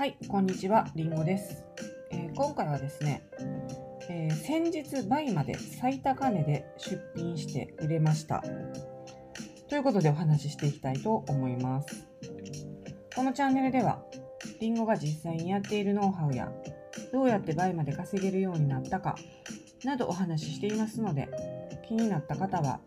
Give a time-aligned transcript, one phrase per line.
[0.00, 1.62] はい、こんにちは、りんごです。
[2.10, 3.22] えー今回はですね、
[4.08, 8.42] えー先日倍まで最高値で出品して売れました。
[9.68, 12.08] ということでお話ししていきたいと思います。
[13.14, 14.02] このチャンネルでは、
[14.58, 16.50] りんごが実際にやっているノウハウや、
[17.12, 19.16] どうやって倍まで稼げるようになったか、
[19.84, 21.28] などお話ししていますので、
[21.86, 22.80] 気になった方は、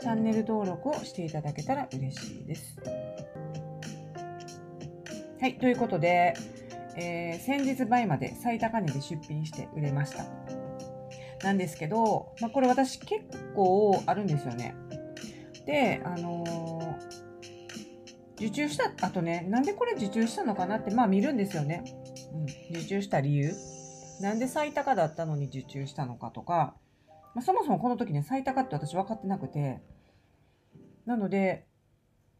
[0.00, 2.76] チャンネル登録をしていただけたら嬉しいです。
[5.42, 6.34] はい、ということで、
[6.96, 10.24] えー先日倍まで最高値で出品して売れました。
[11.42, 14.76] なんですけど、まあ、これ私結構あるんですよね。
[15.66, 16.92] で、あのー
[18.36, 21.82] 受注した後ね、なんでこれ受注したのかなって、まあ見るんですよね。
[22.32, 23.52] うん、受注した理由。
[24.20, 26.76] なんで最高だったのに受注したのかとか、
[27.34, 29.82] まあ、そもそもこの時ね、最高って私分かってなくて、
[31.04, 31.66] なので、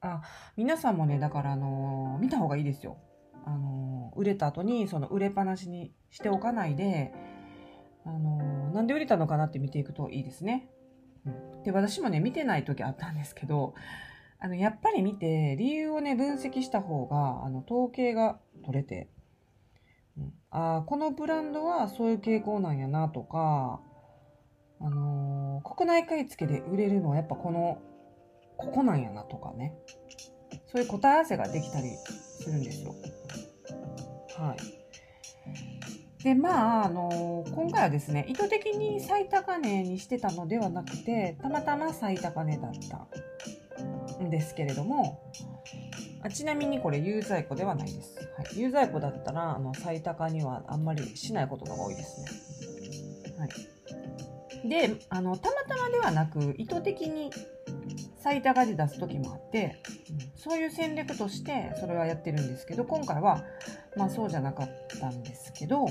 [0.03, 0.21] あ、
[0.57, 2.99] 皆さんもね、だからあの見た方がいいですよ。
[3.45, 7.13] あの売れた後に、その売れっぱなしにしておかないで、
[8.05, 10.69] あのーなんで売れたのかなって見ていくといいですね。
[11.27, 13.75] うんで、私もね、見てない時あったんですけど、
[14.41, 19.09] あの、やっぱり見て、理由をね、分析した方が、あの、統計が取れて、
[20.19, 23.81] うん、ああ、このブランドはそういう傾向なんやなとか、
[24.81, 27.79] あのー国内買い付けで売れるのはやっぱこの、
[28.57, 29.75] ここなんやなとかね。
[30.67, 31.91] そういう答え合わせができたり
[32.41, 32.95] するんですよ。
[34.39, 34.83] はい。
[36.25, 45.21] で、まあ、あの今回はですね、意図的に最高値にしてたのではなくて、たまたま最高値だったんですけれども、
[46.23, 48.17] あちなみにこれ有在庫ではないです。
[48.37, 53.39] はい、有在庫だったら、あの、最高にはあんまりしないことが多いですね。
[53.39, 54.69] はい。
[54.69, 57.31] で、あの、たまたまではなく、意図的に
[58.23, 63.45] 最高で出す時もあって、うんそういう戦略としてそれはやってるんですけど、今回は、
[63.97, 64.69] まあそうじゃなかっ
[65.01, 65.87] たんですけど、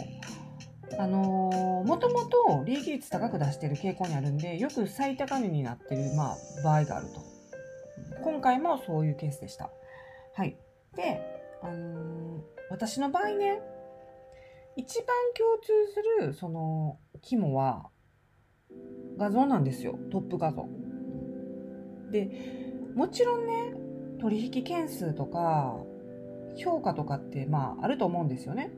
[1.00, 7.22] あのー、もともと利益率高く出してる傾向にあるんで、よく最高値になってる、まあ、場合があると。
[8.24, 9.70] 今回もそういうケースでした。
[10.36, 10.58] はい。
[10.96, 11.22] で、
[11.62, 13.62] あのー私の場合ね、
[14.78, 17.90] 一番共通する、その、肝は、
[19.18, 20.00] 画像なんですよ。
[20.10, 20.70] トップ画像。
[22.12, 22.30] で、
[22.96, 23.74] もちろんね、
[24.20, 25.78] 取引件数とか、
[26.58, 28.72] 評価とかって、まあ、あると思うんですよね。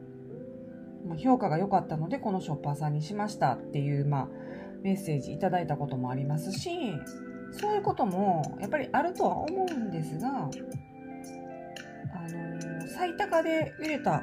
[1.17, 4.29] 評価が良かったので、このショッパーさんにしましたっていう、まあ、
[4.83, 6.69] メッセージいただいたこともありますし、
[7.51, 12.63] そういうことも、やっぱりあるとは思うんですが、あのー
[12.95, 14.21] 最高で売れた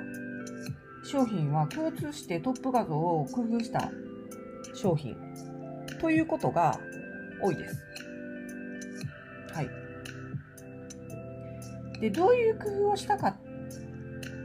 [1.03, 3.91] 商品は共通してトップ画像を工夫した
[4.75, 5.17] 商品
[6.01, 6.79] ということが
[7.43, 7.83] 多いです。
[12.01, 13.37] で、どういう工夫をしたか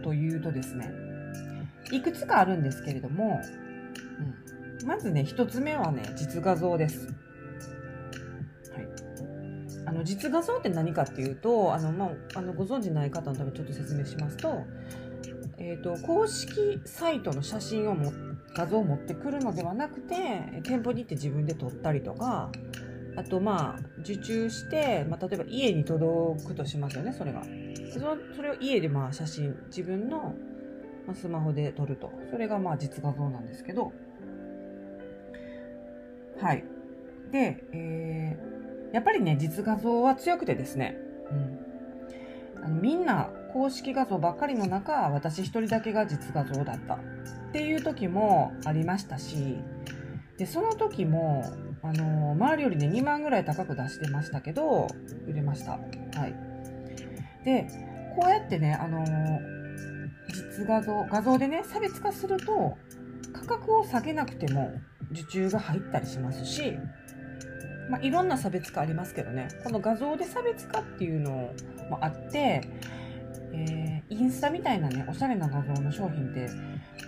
[0.03, 0.91] というとですね、
[1.91, 3.41] いくつかあるんですけれども、
[4.81, 7.13] うん、まずね、一つ目はね、実画像です。
[9.87, 14.63] あの、実画像って何かっていうと、あの、まあ、あの、ご存知ない方のためにちょっと説明しますと、
[15.57, 18.11] えっ、と、公式サイトの写真をも、
[18.55, 20.15] 画像を持ってくるのではなくて、
[20.63, 22.51] 店舗に行って自分で撮ったりとか、
[23.15, 27.43] あとまあ受注して、まあ、例えば家に届くとしますよねそれが。
[27.93, 30.35] そそれを家でまあ写真自分の
[31.13, 32.11] スマホで撮ると。
[32.31, 33.93] それがまあ実画像なんですけど。
[36.41, 36.63] はい。
[37.31, 38.55] で、えー
[38.95, 40.97] やっぱりね実画像は強くてですね、
[41.29, 41.33] う
[42.61, 46.99] ん、あのみんな公式画像ばっかりの中私一人だけが実画像だったっ
[47.51, 49.57] ていう時もありましたし
[50.37, 51.43] でその時も
[51.87, 54.87] あの周りよりね2万ぐらい高く出してましたけど
[55.27, 55.71] 売れました。
[55.71, 55.77] は
[56.27, 56.35] い。
[57.43, 57.67] で
[58.15, 59.05] こうやってねあの
[60.33, 62.77] 実画像画像でね差別化すると
[63.33, 64.73] 価格を下げなくても
[65.11, 66.77] 受注が入ったりしますし
[67.87, 69.47] まあ、いろんな差別化ありますけどね。
[69.63, 71.53] この画像で差別化っていうの
[71.87, 72.61] もあって、
[73.53, 76.47] えーインスタみたいなねおしゃれな画像の商品って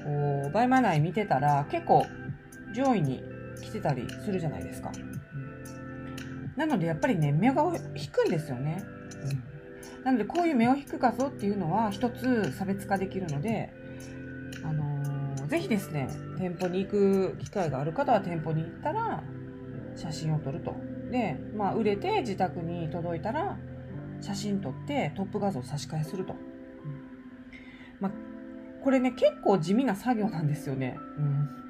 [0.04, 2.06] こうバイマナイ見てたら結構
[2.74, 3.24] 上位に
[3.62, 4.92] 来てたりするじゃないですか。
[4.95, 5.18] うん
[6.57, 7.63] なのでやっぱりね、目が
[7.95, 8.83] 引くんですよね。
[9.24, 9.44] うん
[10.04, 13.74] なのでこういう目を引く画像っていうのは一つ差別化できるので、
[14.63, 19.24] あのーぜひですね、店舗に行く機会がある方は店舗に行ったら
[19.95, 20.75] 写真を撮ると。
[21.12, 23.57] で、まあ売れて自宅に届いたら
[24.21, 26.33] 写真撮ってトップ画像を差し替えすると。
[26.33, 26.39] うん
[28.00, 28.12] まあ
[28.83, 30.98] これね、結構地味な作業なんですよね。
[31.18, 31.67] うん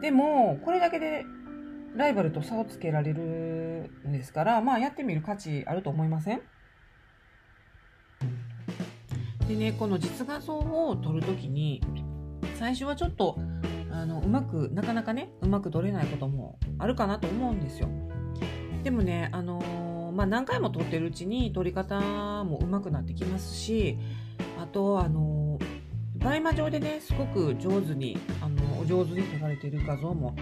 [0.00, 1.24] でも、これだけで
[1.94, 6.40] ライバルと差をつけられるんですから、まあやってみる価値あると思いません？
[9.48, 11.82] でねこの実画像を撮るときに
[12.54, 13.36] 最初はちょっと
[13.90, 17.88] あのうまくなかなかねうまく撮れないこともあるかなと思うんですよ。
[18.84, 21.98] でもねあのー、まあ、何回も撮ってるうちに撮り方
[22.44, 23.98] もうまくなってきますし
[24.56, 28.60] あとあのー、倍魔上でねすごく上手にあの
[28.90, 30.34] 上手に撮られている画像も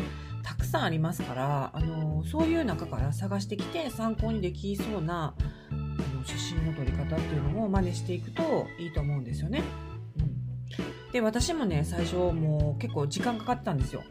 [0.43, 5.35] たくさんありますから、あのそういう中から探してきて参考にできそうな
[5.71, 9.62] あの写真の撮り方っていうのを真似していくといいと思うんですよね。
[10.19, 14.03] うん、で私もね最初もう結構時間かかったんですよ。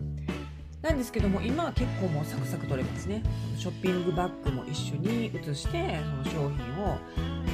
[0.81, 3.23] なんですけども今は結構もうサクサク撮れますね。
[3.57, 6.99] ショッピングバッグも一緒に写してその商品を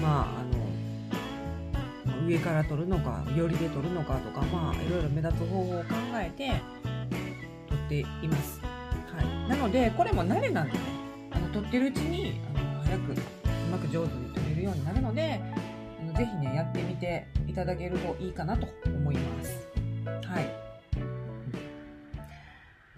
[0.02, 0.53] まああの
[2.25, 6.52] 上から撮るのか寄りで撮るのかとかまあいろいろ目立つ方法を考えて
[7.70, 8.62] 撮っています。
[8.62, 8.68] は
[9.22, 10.80] いなのでこれも慣れなんでね
[11.31, 13.16] あの撮ってるうちにあの早くう
[13.72, 15.42] まく上手に撮れるようになるので
[16.02, 19.68] あのぜひねやってみていただけるといいかなと思います。
[20.25, 20.50] はい、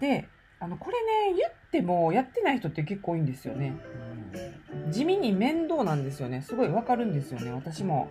[0.00, 0.28] で
[0.60, 3.76] あのこれね言ってもやってない人って結構多いんですよね。
[4.90, 6.42] 地味に面倒なんですよね。
[6.42, 7.50] すごいわかるんですよね。
[7.52, 8.08] 私も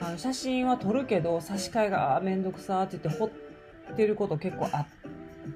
[0.00, 4.86] あの写真は撮るけど差し替えがめんどくさって言って掘ってること結構あっ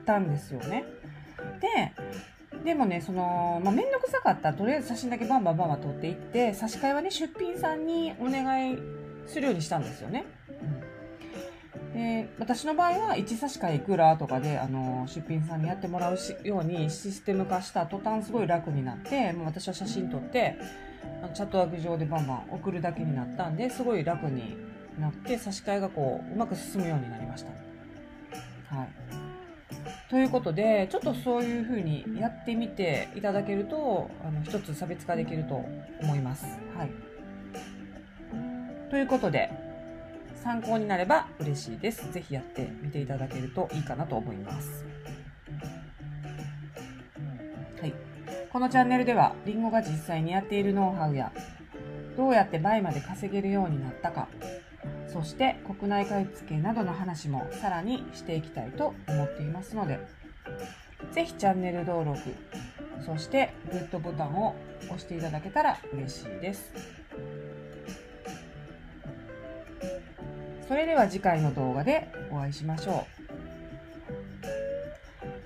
[0.06, 0.84] たんですよね。
[1.60, 1.92] で、
[2.64, 8.78] でもね、その、まあ、めんどくさかったら、とりあえず写真だけバンバンバンバン撮っていって、差し替えはね、出品さんにお願い
[9.26, 10.26] するようにしたんですよね。
[11.84, 20.58] うん、で、私の場合は、1差し替えいくらとかで、あの、出品さんにやってもらうようにシステム化した途端すごい楽になって、もう私は写真撮って、
[21.28, 24.56] チャットワーク上でバンバン送るだけになったんで、すごい楽に
[24.98, 27.50] なって、差し替えがこう、うまく進むようになりました。
[28.74, 28.88] はい。
[30.08, 35.64] ということで、ちょっとそういうふうにやってみていただけると、あの、一つ差別化できると
[36.00, 36.44] 思います。
[36.76, 36.90] はい。
[38.90, 39.50] ということで、
[40.42, 42.10] 参考になれば嬉しいです。
[42.12, 44.84] ぜひやってみていただけるといいかなと思います。
[47.80, 48.09] はい。
[48.52, 51.30] このチャンネルでは、りんごが実際にやっているノウハウや、
[52.16, 54.26] どうやって倍まで稼げるようになったか、
[55.06, 60.00] そして国内買い付けなどの話もさらにしていきたいと思っていますので、
[61.12, 62.18] ぜひチャンネル登録、
[63.06, 64.56] そしてグッドボタンを
[64.86, 66.72] 押していただけたら嬉しいです。
[70.66, 73.06] それでは次回の動画でお会いしましょ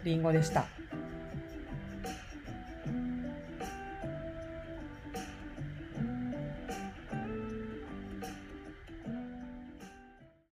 [0.02, 0.06] う。
[0.06, 0.64] りんごでした。